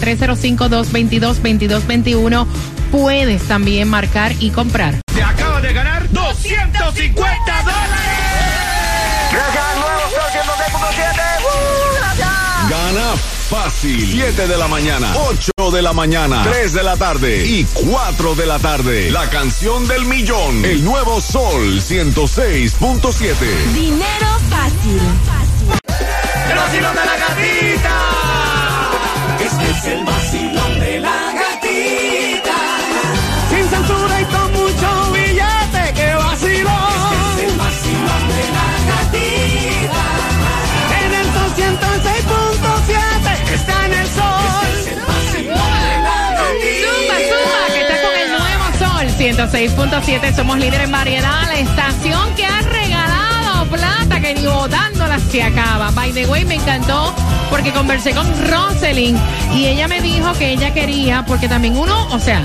[2.07, 2.47] 305-222-2221
[2.91, 5.01] puedes también marcar y comprar.
[5.13, 8.17] Te acabas de ganar 250 dólares.
[12.69, 13.17] Gana
[13.49, 14.11] fácil.
[14.13, 18.47] 7 de la mañana, 8 de la mañana, 3 de la tarde y 4 de
[18.47, 19.11] la tarde.
[19.11, 20.65] La canción del millón.
[20.65, 23.37] El nuevo Sol 106.7.
[23.73, 24.26] Dinero
[49.57, 50.35] 106.7.
[50.35, 51.47] Somos líderes en variedad.
[51.47, 55.91] La estación que ha regalado plata que ni botándola se acaba.
[55.93, 57.15] By the way, me encantó
[57.49, 59.17] porque conversé con Roselyn
[59.55, 62.43] y ella me dijo que ella quería, porque también uno, o sea,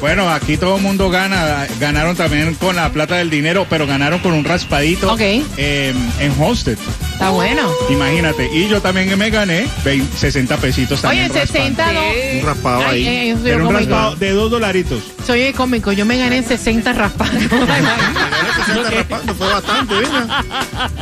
[0.00, 1.66] Bueno, aquí todo el mundo gana.
[1.78, 5.20] Ganaron también con la plata del dinero, pero ganaron con un raspadito Ok.
[5.20, 6.78] eh, en Hosted.
[7.12, 7.70] Está bueno.
[7.90, 8.48] Imagínate.
[8.50, 11.46] Y yo también me gané 20 60 pesitos Oye, también.
[11.46, 12.10] 60 raspando.
[12.40, 13.30] Un raspado Ay, ahí.
[13.30, 15.02] eh, Pero un raspado de dos dolaritos.
[15.26, 17.38] Soy cómico, yo me gané 60 raspando.
[17.40, 20.44] Se está raspando, fue bastante, mira.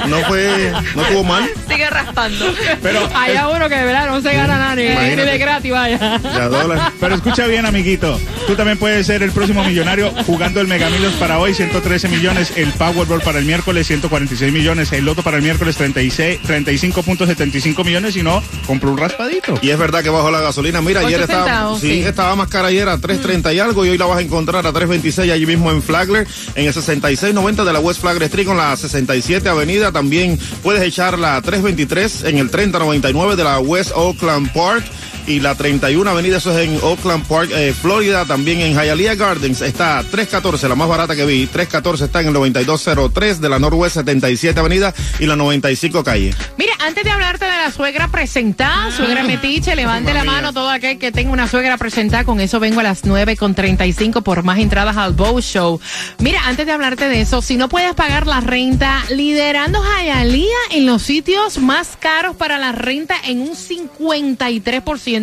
[0.08, 1.48] No fue, no estuvo mal.
[1.68, 2.52] Sigue raspando.
[2.82, 5.70] Pero, Hay a uno que de verdad no se gana nada, ni, ni de gratis,
[5.70, 6.18] vaya.
[6.22, 6.92] Ya dólar.
[7.00, 8.18] pero escucha bien, amiguito.
[8.46, 12.52] Tú también puedes ser el próximo millonario jugando el Mega Millions para hoy, 113 millones.
[12.56, 14.92] El Powerball para el miércoles, 146 millones.
[14.92, 18.16] El Loto para el miércoles, 36, 35.75 millones.
[18.16, 19.58] Y no, compro un raspadito.
[19.62, 20.80] Y es verdad que bajó la gasolina.
[20.80, 22.00] Mira, ayer estaba, centavos, sí, sí.
[22.00, 24.72] estaba más cara ayer a 3.30 y algo y hoy la vas a encontrar a
[24.72, 28.76] 3.26 allí mismo en Flagler, en el 6690 de la West Flagler Street con la
[28.76, 29.92] 67 Avenida.
[29.92, 34.84] También puedes echarla a 3.23 en el 3099 de la West Oakland Park.
[35.28, 39.60] Y la 31 Avenida, eso es en Oakland Park, eh, Florida, también en Hialeah Gardens
[39.60, 43.96] está 314, la más barata que vi, 314 está en el 9203 de la Northwest
[43.96, 46.34] 77 Avenida y la 95 calle.
[46.56, 50.98] Mira, antes de hablarte de la suegra presentada, suegra metiche, levante la mano todo aquel
[50.98, 52.24] que tenga una suegra presentada.
[52.24, 55.80] Con eso vengo a las 9 con 35 por más entradas al Bow Show.
[56.18, 60.86] Mira, antes de hablarte de eso, si no puedes pagar la renta, liderando Hialeah en
[60.86, 65.17] los sitios más caros para la renta en un 53%,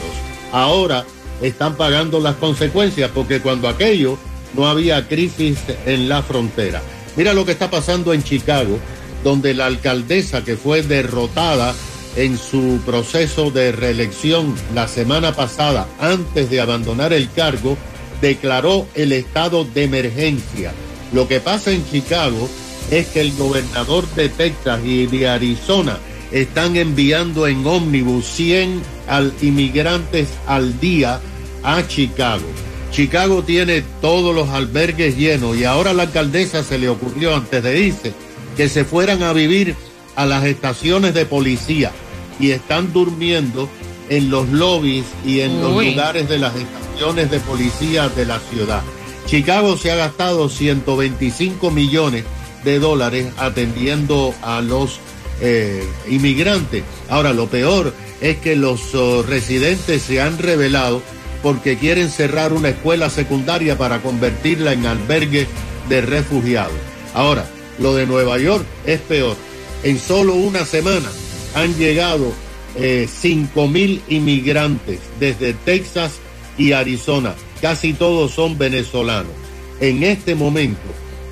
[0.51, 1.05] Ahora
[1.41, 4.17] están pagando las consecuencias porque cuando aquello
[4.55, 6.81] no había crisis en la frontera.
[7.15, 8.79] Mira lo que está pasando en Chicago,
[9.23, 11.73] donde la alcaldesa que fue derrotada
[12.15, 17.77] en su proceso de reelección la semana pasada, antes de abandonar el cargo,
[18.21, 20.73] declaró el estado de emergencia.
[21.13, 22.49] Lo que pasa en Chicago
[22.89, 25.97] es que el gobernador de Texas y de Arizona
[26.31, 31.19] están enviando en ómnibus 100 al inmigrantes al día
[31.63, 32.45] a Chicago.
[32.91, 37.63] Chicago tiene todos los albergues llenos y ahora a la alcaldesa se le ocurrió antes
[37.63, 38.13] de irse
[38.55, 39.75] que se fueran a vivir
[40.15, 41.91] a las estaciones de policía
[42.39, 43.69] y están durmiendo
[44.09, 48.81] en los lobbies y en los lugares de las estaciones de policía de la ciudad.
[49.25, 52.25] Chicago se ha gastado 125 millones
[52.63, 54.99] de dólares atendiendo a los
[55.39, 56.83] eh, inmigrantes.
[57.09, 61.01] Ahora, lo peor es que los oh, residentes se han revelado
[61.41, 65.47] porque quieren cerrar una escuela secundaria para convertirla en albergue
[65.89, 66.73] de refugiados.
[67.13, 67.47] Ahora,
[67.79, 69.35] lo de Nueva York es peor.
[69.83, 71.09] En solo una semana
[71.55, 72.31] han llegado
[72.75, 76.19] eh, 5 mil inmigrantes desde Texas
[76.57, 77.35] y Arizona.
[77.61, 79.33] Casi todos son venezolanos.
[79.79, 80.81] En este momento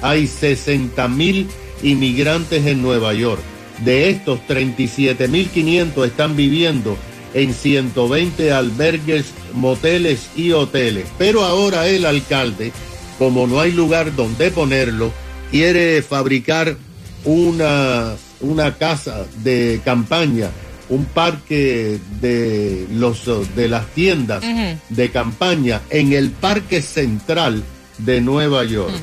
[0.01, 1.47] hay 60 mil
[1.83, 3.41] inmigrantes en Nueva York.
[3.83, 6.97] De estos, 37.500 están viviendo
[7.33, 11.05] en 120 albergues, moteles y hoteles.
[11.17, 12.71] Pero ahora el alcalde,
[13.17, 15.13] como no hay lugar donde ponerlo,
[15.51, 16.77] quiere fabricar
[17.25, 20.49] una, una casa de campaña,
[20.89, 23.25] un parque de, los,
[23.55, 24.43] de las tiendas
[24.89, 27.63] de campaña en el parque central
[27.99, 28.93] de Nueva York.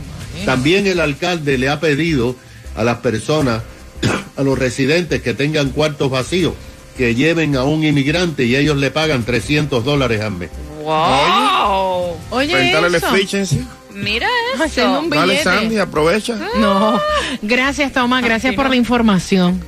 [0.45, 2.37] También el alcalde le ha pedido
[2.75, 3.63] a las personas,
[4.37, 6.55] a los residentes que tengan cuartos vacíos,
[6.97, 10.51] que lleven a un inmigrante y ellos le pagan 300 dólares al mes.
[10.83, 12.17] ¡Wow!
[12.31, 12.97] Oye, eso.
[12.97, 13.67] efficiency.
[13.97, 14.29] Mira
[14.65, 15.01] eso.
[15.01, 15.43] un Dale, billete.
[15.45, 16.37] Sandy, aprovecha.
[16.59, 17.01] No,
[17.43, 18.71] gracias Tomás, gracias Así por no.
[18.71, 19.61] la información.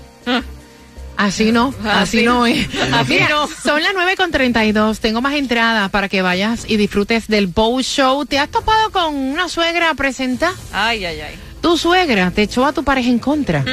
[1.17, 2.69] Así no, así, Así no es.
[2.93, 3.49] Así Mira, no.
[3.49, 5.01] son las 9 con 32.
[5.01, 8.25] Tengo más entradas para que vayas y disfrutes del Bow Show.
[8.25, 10.53] ¿Te has topado con una suegra presenta?
[10.73, 11.35] Ay, ay, ay.
[11.61, 13.65] Tu suegra te echó a tu pareja en contra.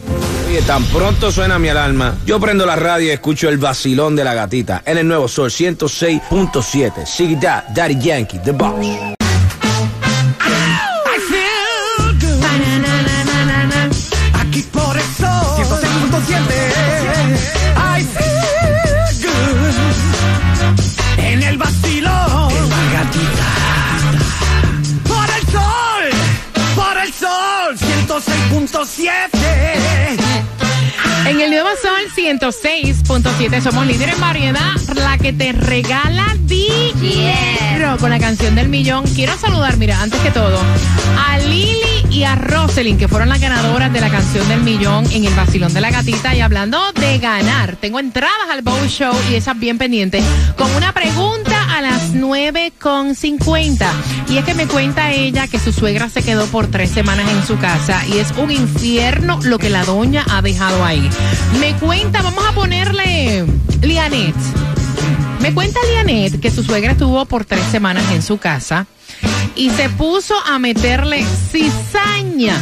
[0.66, 4.34] Tan pronto suena mi alarma, yo prendo la radio y escucho el vacilón de la
[4.34, 7.06] gatita en el nuevo Sol 106.7.
[7.06, 8.86] Sigue da, Daddy Yankee, The Boss.
[14.34, 16.38] Aquí por el sol 106.7
[17.76, 19.76] I feel good.
[21.20, 22.50] En el vacilón.
[22.50, 23.48] De la gatita.
[25.08, 26.10] Por el sol
[26.76, 29.67] Por el sol 106.7
[31.28, 38.12] En el nuevo Sol 106.7 somos líderes en variedad, la que te regala dinero con
[38.12, 39.04] la canción del millón.
[39.14, 40.58] Quiero saludar, mira, antes que todo,
[41.28, 45.26] a Lili y a Roselyn, que fueron las ganadoras de la canción del millón en
[45.26, 46.34] el vacilón de la gatita.
[46.34, 50.24] Y hablando de ganar, tengo entradas al Bow Show y esas bien pendientes,
[50.56, 53.88] con una pregunta a las 9.50.
[54.30, 57.46] Y es que me cuenta ella que su suegra se quedó por tres semanas en
[57.46, 61.08] su casa y es un infierno lo que la doña ha dejado ahí.
[61.60, 63.46] Me cuenta, vamos a ponerle
[63.82, 64.36] Lianet.
[65.40, 68.88] Me cuenta Lianet que su suegra estuvo por tres semanas en su casa
[69.56, 72.60] y se puso a meterle cizaña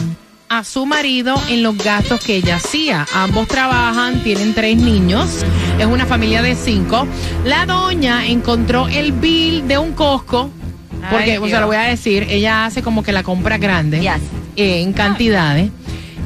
[0.48, 3.06] a su marido en los gastos que ella hacía.
[3.14, 5.44] Ambos trabajan, tienen tres niños,
[5.80, 7.08] es una familia de cinco.
[7.44, 10.50] La doña encontró el bill de un Costco,
[11.10, 14.00] porque, Ay, o sea, lo voy a decir, ella hace como que la compra grande
[14.02, 14.12] Yes.
[14.56, 15.72] eh, en cantidades.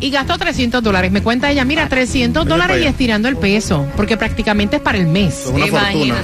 [0.01, 1.11] Y gastó 300 dólares.
[1.11, 4.97] Me cuenta ella, mira, 300 Mira dólares y estirando el peso, porque prácticamente es para
[4.97, 5.39] el mes.
[5.41, 6.15] Es una fortuna.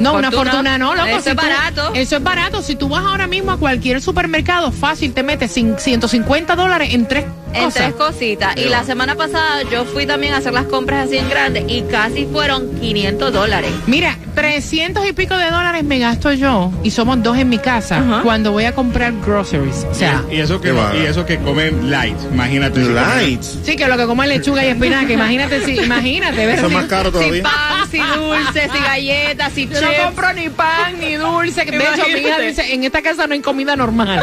[0.00, 1.06] No, una fortuna no, loco.
[1.06, 1.94] Eso si es tú- barato.
[1.94, 2.60] Eso es barato.
[2.62, 7.06] Si tú vas ahora mismo a cualquier supermercado, fácil te metes cin- 150 dólares en
[7.06, 8.56] tres En tres cositas.
[8.56, 11.82] Y la semana pasada yo fui también a hacer las compras así en grande y
[11.82, 13.70] casi fueron 500 dólares.
[13.86, 17.98] Mira, 300 y pico de dólares me gasto yo, y somos dos en mi casa,
[17.98, 18.20] Ajá.
[18.22, 19.84] cuando voy a comprar groceries.
[19.90, 22.80] O sea, y eso que y eso que comen light, imagínate.
[22.84, 23.58] si comen- Lights.
[23.64, 26.58] sí, que lo que como es lechuga y espinaca, imagínate si, imagínate, ¿ves?
[26.58, 27.42] Eso es más caro Si todavía.
[27.42, 29.82] pan, si dulces, si galletas, si Yo chips.
[29.98, 31.64] no compro ni pan ni dulce.
[31.64, 34.22] De hecho, mi hija dice, en esta casa no hay comida normal.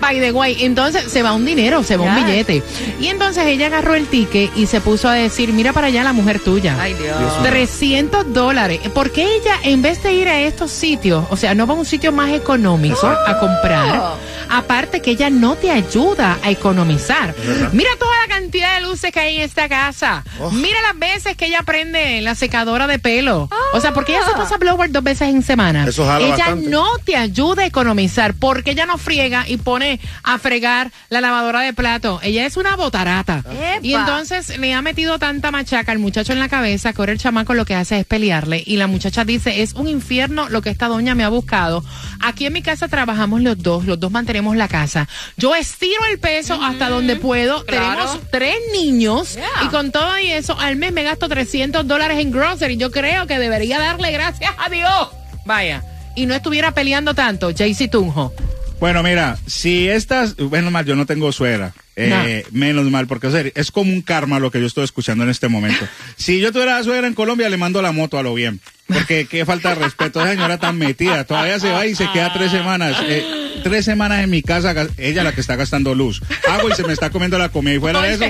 [0.00, 2.62] By the way, entonces se va un dinero, se va un billete.
[3.00, 6.12] Y entonces ella agarró el ticket y se puso a decir, mira para allá la
[6.12, 6.76] mujer tuya.
[6.80, 7.18] Ay, Dios.
[7.42, 8.80] 300 dólares.
[8.92, 11.76] ¿Por qué ella, en vez de ir a estos sitios, o sea, no va a
[11.76, 14.14] un sitio más económico a comprar?
[14.48, 17.34] Aparte que ella no te ayuda a economizar.
[17.72, 18.13] Mira toda
[18.44, 20.22] cantidad de luces que hay en esta casa.
[20.52, 23.48] Mira las veces que ella prende la secadora de pelo.
[23.72, 25.86] O sea, porque ella se pasa blower dos veces en semana.
[25.86, 26.68] Eso jala ella bastante.
[26.68, 31.60] no te ayuda a economizar porque ella no friega y pone a fregar la lavadora
[31.60, 32.20] de plato.
[32.22, 33.42] Ella es una botarata.
[33.80, 37.18] Y entonces le ha metido tanta machaca al muchacho en la cabeza que ahora el
[37.18, 38.62] chamaco lo que hace es pelearle.
[38.66, 41.82] Y la muchacha dice, es un infierno lo que esta doña me ha buscado.
[42.20, 45.08] Aquí en mi casa trabajamos los dos, los dos mantenemos la casa.
[45.38, 47.64] Yo estiro el peso hasta donde puedo.
[47.64, 47.94] claro.
[47.94, 49.46] Tenemos tres niños Yeah.
[49.64, 52.76] y con todo y eso al mes me gasto 300 dólares en grocery.
[52.76, 55.08] Yo creo que debería darle gracias a Dios.
[55.44, 55.84] Vaya.
[56.16, 58.32] Y no estuviera peleando tanto, Jaycee Tunjo.
[58.80, 61.72] Bueno, mira, si estas, menos mal, yo no tengo suegra.
[61.96, 65.22] Eh, Menos mal, porque o sea, es como un karma lo que yo estoy escuchando
[65.22, 65.86] en este momento.
[66.16, 68.60] Si yo tuviera suegra en Colombia, le mando la moto a lo bien.
[68.86, 71.24] Porque qué falta de respeto, esa señora tan metida.
[71.24, 72.96] Todavía se va y se queda tres semanas.
[73.08, 73.24] eh,
[73.62, 76.20] tres semanas en mi casa, ella la que está gastando luz.
[76.48, 77.74] Hago y se me está comiendo la comida.
[77.74, 78.24] Y fuera de eso,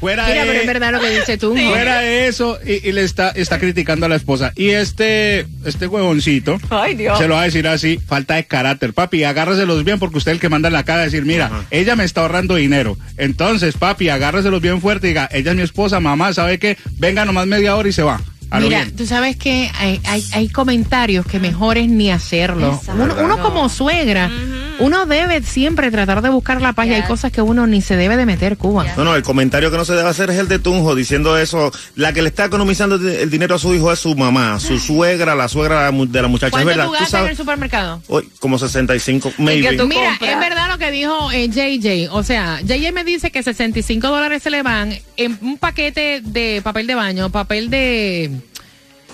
[0.00, 0.46] fuera Mira, de...
[0.48, 1.36] pero es verdad lo que dice.
[1.38, 4.52] Fuera de eso, y, y le está, está criticando a la esposa.
[4.56, 7.18] Y este, este huevoncito, Ay, Dios.
[7.18, 8.94] se lo va a decir así, falta de carácter.
[8.94, 11.50] Papi, agárraselos bien porque usted es el que manda en la cara a decir, mira,
[11.70, 12.96] ella me está ahorrando dinero.
[13.18, 16.78] Entonces, papi, agárraselos bien fuerte y diga, ella es mi esposa, mamá, ¿sabe qué?
[16.98, 18.20] Venga nomás media hora y se va.
[18.52, 18.96] A lo Mira, bien.
[18.96, 22.78] tú sabes que hay, hay, hay comentarios que mejor es ni hacerlo.
[23.18, 24.30] Uno como suegra,
[24.82, 27.96] uno debe siempre tratar de buscar la paz y hay cosas que uno ni se
[27.96, 28.84] debe de meter, Cuba.
[28.84, 28.96] Yes.
[28.96, 31.72] No, no, el comentario que no se debe hacer es el de Tunjo diciendo eso.
[31.96, 35.34] La que le está economizando el dinero a su hijo es su mamá, su suegra,
[35.34, 36.46] la suegra de la muchacha.
[36.48, 37.38] Es ¿Cuánto verdad, tú tú gastas en el sabes.
[37.38, 38.02] supermercado?
[38.08, 39.76] Hoy, como 65, maybe.
[39.76, 40.30] tú- Mira, compras.
[40.30, 42.08] es verdad lo que dijo eh, JJ.
[42.12, 46.60] O sea, JJ me dice que 65 dólares se le van en un paquete de
[46.62, 48.30] papel de baño, papel de,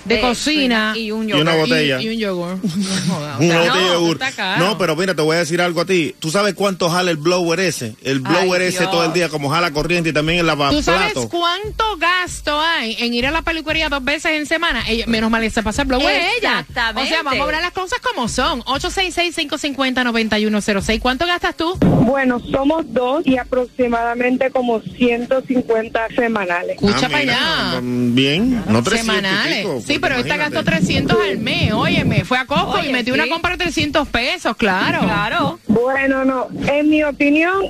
[0.04, 1.68] de, De cocina y un Y una yogur.
[1.68, 2.00] botella.
[2.00, 2.58] y, y un yogur.
[3.08, 4.18] No Una botella de no, yogur.
[4.58, 6.14] No, pero mira, te voy a decir algo a ti.
[6.18, 7.94] ¿Tú sabes cuánto jala el blower ese?
[8.02, 8.90] El blower Ay, ese Dios.
[8.90, 11.28] todo el día, como jala corriente y también el ¿Tú sabes lavaplato.
[11.28, 14.84] cuánto gasto hay en ir a la peluquería dos veces en semana?
[14.88, 16.60] Ella- menos mal se pasa el blog de ella.
[16.60, 17.02] Exactamente.
[17.02, 18.60] O sea, vamos a hablar las cosas como son.
[18.62, 21.00] 866-550-9106.
[21.00, 21.76] ¿Cuánto gastas tú?
[21.80, 26.76] Bueno, somos dos y aproximadamente como 150 semanales.
[26.76, 27.80] Escucha Ah, para mira, allá.
[27.82, 29.66] Bien, no 300 y Semanales.
[29.88, 31.72] Sí, pero esta gastó 300 al mes.
[31.72, 33.20] Óyeme, fue a Costco y metió sí.
[33.20, 35.00] una compra de 300 pesos, claro.
[35.00, 35.58] Claro.
[35.66, 37.66] Bueno, no, en mi opinión,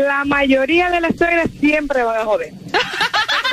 [0.00, 2.52] la mayoría de las suegras siempre van a joder.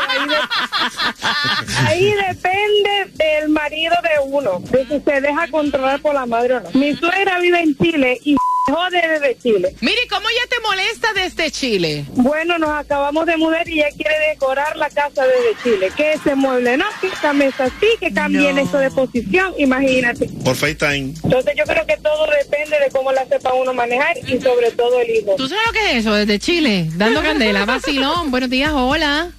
[0.09, 6.25] Ahí, de- ahí depende del marido de uno, de si se deja controlar por la
[6.25, 6.69] madre o no.
[6.73, 8.35] Mi suegra vive en Chile y
[8.67, 9.75] jode desde Chile.
[9.81, 12.05] Mire, ¿cómo ella te molesta desde Chile?
[12.13, 15.91] Bueno, nos acabamos de mudar y ella quiere decorar la casa desde Chile.
[15.95, 18.61] Que ese mueble no, que esta mesa sí, que cambien No.
[18.61, 20.27] eso de posición, imagínate.
[20.43, 21.13] Por FaceTime.
[21.23, 24.99] Entonces yo creo que todo depende de cómo la sepa uno manejar y sobre todo
[25.01, 25.35] el hijo.
[25.35, 26.13] ¿Tú sabes lo que es eso?
[26.13, 27.65] Desde Chile, dando candela.
[27.65, 29.31] Vacilón, buenos días, hola.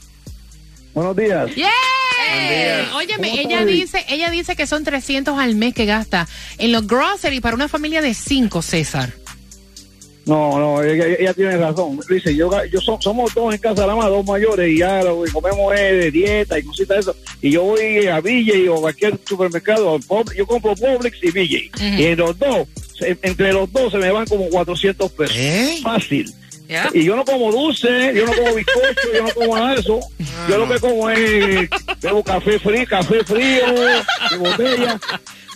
[0.95, 1.55] Buenos días.
[1.55, 1.71] ¡Yeah!
[2.95, 7.41] Óyeme, ella dice, ella dice que son 300 al mes que gasta en los grocery
[7.41, 9.13] para una familia de cinco, César.
[10.25, 11.99] No, no, ella, ella tiene razón.
[12.09, 15.25] Dice, yo, yo so- somos dos en casa de la dos mayores y ya lo
[15.25, 17.17] que comemos es de dieta y cositas de eso.
[17.41, 19.99] Y yo voy a BJ o a cualquier supermercado,
[20.37, 21.71] yo compro Publix y BJ.
[21.75, 22.01] Ujú.
[22.01, 25.35] Y en los dos, se- entre los dos se me van como 400 pesos.
[25.37, 25.79] ¿Eh?
[25.83, 26.33] Fácil.
[26.95, 30.01] Y yo no como dulce, yo no como bizcocho, yo no como nada de eso.
[30.49, 31.69] Yo lo que como es,
[32.01, 33.65] bebo café frío, café frío,
[34.31, 35.01] de botella.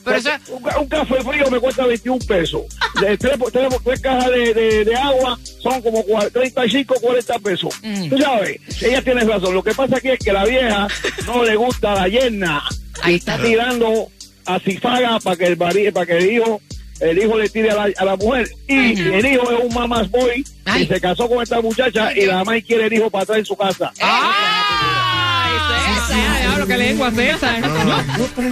[0.04, 2.62] Pero eso- un, ca- un café frío me cuesta 21 pesos.
[3.00, 7.75] De tres, tres, tres cajas de, de- de agua son como cua- 35, 40 pesos.
[7.82, 8.08] Mm.
[8.11, 9.52] Tú sabes, ella tiene razón.
[9.54, 10.87] Lo que pasa aquí es que la vieja
[11.26, 12.62] no le gusta la yerna.
[13.02, 13.35] Ahí está.
[13.35, 14.08] está tirando
[14.44, 16.61] a cifaga para que el para que el hijo
[17.00, 20.11] el hijo le tire a la, a la mujer y el hijo es un mamás
[20.11, 20.83] boy Ay.
[20.83, 23.45] y se casó con esta muchacha y la mamá quiere el hijo para atrás en
[23.45, 23.93] su casa.
[24.00, 26.41] ¡Ay, César!
[26.41, 27.62] Diablo, qué lengua, César.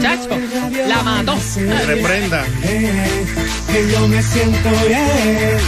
[0.00, 0.28] Chacho,
[0.88, 1.34] la mató.
[1.86, 2.44] Reprenda.
[2.62, 5.58] que yo me siento bien.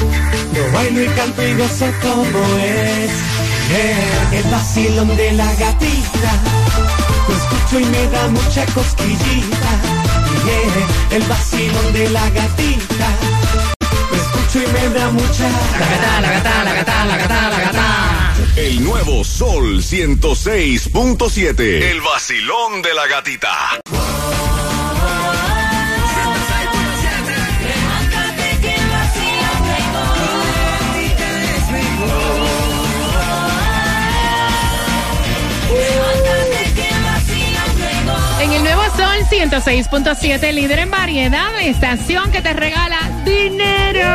[0.54, 3.11] Yo bailo y canto y gozo como es.
[3.68, 6.33] Yeah, el vacilón de la gatita.
[7.28, 10.05] Lo escucho y me da mucha cosquillita.
[10.46, 13.08] Yeah, el vacilón de la gatita.
[14.10, 15.50] Lo escucho y me da mucha.
[15.78, 18.34] La gata, la gata, la gata, la gata, la gata.
[18.56, 21.60] El nuevo Sol 106.7.
[21.90, 23.80] El vacilón de la gatita.
[38.40, 38.86] En el nuevo Sol
[39.30, 44.09] 106.7, líder en variedad, estación que te regala dinero,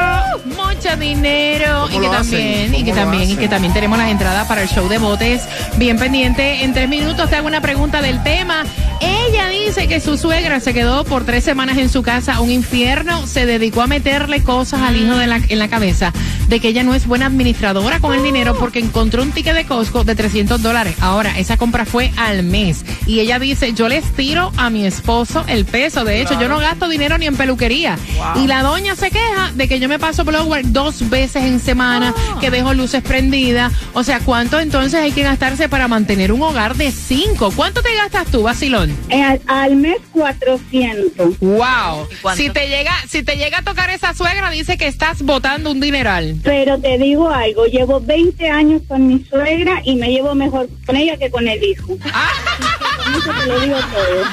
[0.46, 4.10] mucho dinero y ¿Cómo que también y ¿Cómo que también y que también tenemos las
[4.10, 6.64] entradas para el show de botes bien pendiente.
[6.64, 8.64] En tres minutos te hago una pregunta del tema.
[9.02, 13.28] Ella dice que su suegra se quedó por tres semanas en su casa, un infierno,
[13.28, 16.14] se dedicó a meterle cosas al hijo de la, en la cabeza
[16.52, 19.64] de que ella no es buena administradora con el dinero porque encontró un ticket de
[19.64, 20.96] Costco de 300 dólares.
[21.00, 22.84] Ahora, esa compra fue al mes.
[23.08, 26.04] Y ella dice, yo les tiro a mi esposo el peso.
[26.04, 27.98] De hecho, yo no gasto dinero ni en peluquería.
[28.36, 32.14] Y la doña se queja de que yo me paso blower dos veces en semana,
[32.42, 33.72] que dejo luces prendidas.
[33.94, 37.52] O sea, ¿cuánto entonces hay que gastarse para mantener un hogar de cinco?
[37.56, 38.94] ¿Cuánto te gastas tú, Basilón?
[39.08, 41.40] Eh, Al, al mes 400.
[41.40, 42.08] Wow.
[42.36, 45.80] Si te llega, si te llega a tocar esa suegra, dice que estás botando un
[45.80, 46.41] dineral.
[46.44, 50.96] Pero te digo algo, llevo 20 años con mi suegra y me llevo mejor con
[50.96, 51.88] ella que con el hijo.
[51.88, 54.24] Con eso te lo digo todo.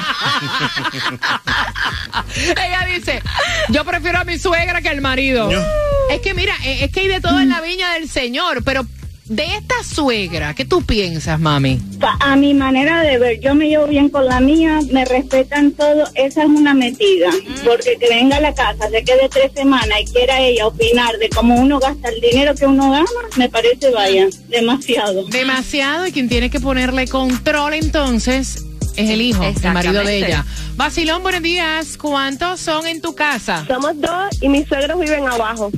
[2.51, 3.21] Ella dice,
[3.69, 5.51] yo prefiero a mi suegra que al marido.
[5.51, 5.61] Yo.
[6.09, 8.85] Es que mira, eh, es que hay de todo en la viña del Señor, pero
[9.29, 11.79] de esta suegra, ¿qué tú piensas, mami?
[12.19, 16.05] A mi manera de ver, yo me llevo bien con la mía, me respetan todo,
[16.15, 17.29] esa es una metida.
[17.63, 21.29] Porque que venga a la casa, se quede tres semanas y quiera ella opinar de
[21.29, 25.25] cómo uno gasta el dinero que uno gana, me parece, vaya, demasiado.
[25.27, 30.45] Demasiado y quien tiene que ponerle control entonces es el hijo, el marido de ella.
[30.75, 31.97] Basilón, buenos días.
[31.97, 33.63] ¿Cuántos son en tu casa?
[33.67, 35.71] Somos dos y mis suegros viven abajo.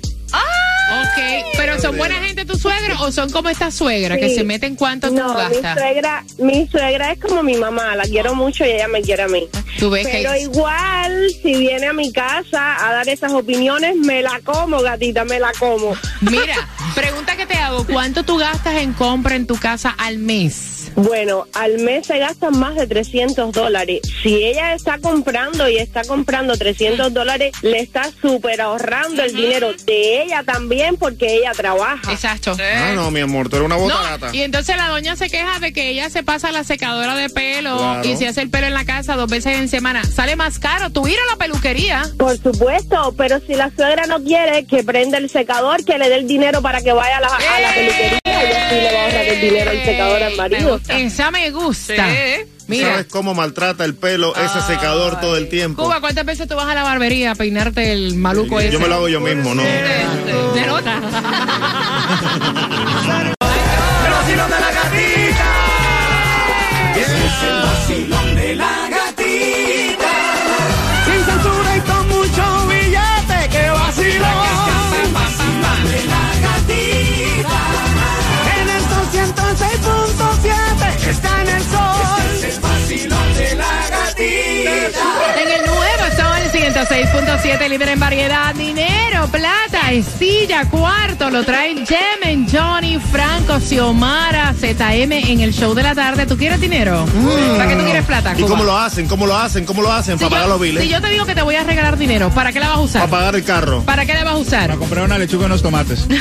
[0.92, 4.76] Ok, pero ¿son buena gente tu suegra o son como esta suegra que se meten
[4.76, 5.78] cuánto tú No, mi gastas?
[5.80, 9.28] suegra, mi suegra es como mi mamá, la quiero mucho y ella me quiere a
[9.28, 9.48] mí.
[9.80, 14.22] Tú ves Pero que igual, si viene a mi casa a dar esas opiniones, me
[14.22, 15.96] la como, gatita, me la como.
[16.20, 20.71] Mira, pregunta que te hago, ¿cuánto tú gastas en compra en tu casa al mes?
[20.96, 24.02] Bueno, al mes se gastan más de 300 dólares.
[24.22, 29.72] Si ella está comprando y está comprando 300 dólares, le está súper ahorrando el dinero
[29.86, 32.12] de ella también porque ella trabaja.
[32.12, 32.56] Exacto.
[32.60, 34.30] Ah, no, mi amor, tú eres una No, botarata.
[34.34, 37.78] y entonces la doña se queja de que ella se pasa la secadora de pelo
[37.78, 38.08] Claro.
[38.08, 40.04] y se hace el pelo en la casa dos veces en semana.
[40.04, 42.04] Sale más caro tú ir a la peluquería.
[42.18, 46.16] Por supuesto, pero si la suegra no quiere que prenda el secador, que le dé
[46.16, 49.04] el dinero para que vaya a la, a la peluquería, ella sí le va a
[49.06, 50.81] ahorrar el dinero al secador al marido.
[50.88, 52.06] Esa me gusta.
[52.68, 55.84] Mira, ¿Sabes cómo maltrata el pelo ese secador todo el tiempo?
[55.84, 58.72] Cuba, ¿cuántas veces tú vas a la barbería a peinarte el maluco ese?
[58.72, 59.64] Yo me lo hago yo mismo, ¿no?
[59.64, 60.96] Se nota.
[64.06, 65.52] El vacilón de la gatita.
[66.96, 68.81] Ese es el vacilón de la
[85.56, 93.00] el nuevo Sol 106.7, líder en variedad, dinero, plata, estilla, cuarto, lo traen Jemen, Johnny,
[93.12, 96.26] Franco, Xiomara, ZM en el show de la tarde.
[96.26, 97.06] ¿Tú quieres dinero?
[97.58, 98.34] ¿Para qué tú quieres plata?
[98.34, 98.40] Mm.
[98.40, 99.08] ¿Y cómo lo hacen?
[99.08, 99.66] ¿Cómo lo hacen?
[99.66, 100.18] ¿Cómo lo hacen?
[100.18, 100.84] Si para yo- pagar los biles.
[100.84, 102.82] Si yo te digo que te voy a regalar dinero, ¿para qué la vas a
[102.82, 103.02] usar?
[103.02, 103.84] Para pagar el carro.
[103.84, 104.68] ¿Para qué la vas a usar?
[104.68, 106.06] Para comprar una lechuga y unos tomates.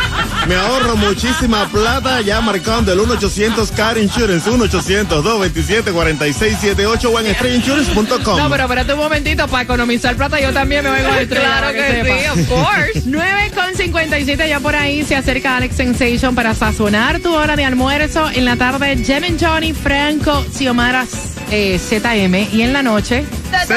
[0.48, 8.38] Me ahorro muchísima plata ya marcando el 1-800 Car Insurance, 1-800-227-4678 o en estrellainsurance.com.
[8.38, 11.58] No, pero espérate un momentito, para economizar plata yo también me voy con Estrella.
[11.58, 12.18] Claro que sepa.
[12.18, 13.02] sí, of course.
[13.04, 17.64] 9 con 57 ya por ahí se acerca Alex Sensation para sazonar tu hora de
[17.64, 18.28] almuerzo.
[18.32, 21.06] En la tarde, Jem and Johnny, Franco, Xiomara
[21.50, 22.34] eh, ZM.
[22.56, 23.68] Y en la noche, Acabas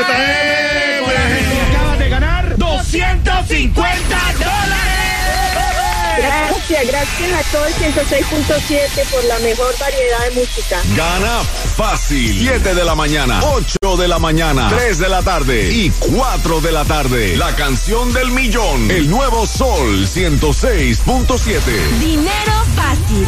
[1.99, 3.83] de ganar 250
[4.39, 4.93] dólares.
[6.17, 10.81] Gracias, gracias a todo el 106.7 por la mejor variedad de música.
[10.95, 11.43] Gana
[11.75, 12.39] fácil.
[12.39, 16.71] 7 de la mañana, 8 de la mañana, 3 de la tarde y 4 de
[16.71, 17.35] la tarde.
[17.35, 18.89] La canción del millón.
[18.89, 21.61] El nuevo Sol 106.7.
[21.99, 23.27] Dinero fácil.